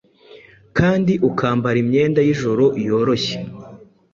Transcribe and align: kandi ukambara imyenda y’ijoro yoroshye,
kandi 0.77 1.13
ukambara 1.29 1.77
imyenda 1.83 2.19
y’ijoro 2.27 2.65
yoroshye, 2.85 3.37